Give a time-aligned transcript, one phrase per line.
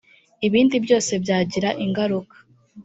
[0.47, 2.35] ibindi byose byagira ingaruka